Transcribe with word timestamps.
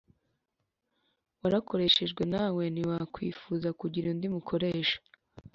Warakoreshejwe 1.41 2.23
nawe 2.33 2.63
niwakwifuza 2.73 3.69
kugira 3.79 4.07
undi 4.13 4.27
mukoresha 4.35 4.97